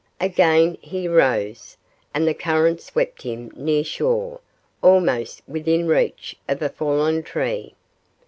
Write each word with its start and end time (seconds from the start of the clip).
Again 0.19 0.79
he 0.81 1.07
rose, 1.07 1.77
and 2.11 2.27
the 2.27 2.33
current 2.33 2.81
swept 2.81 3.21
him 3.21 3.51
near 3.55 3.83
shore, 3.83 4.39
almost 4.81 5.43
within 5.47 5.87
reach 5.87 6.35
of 6.49 6.59
a 6.63 6.69
fallen 6.69 7.21
tree. 7.21 7.75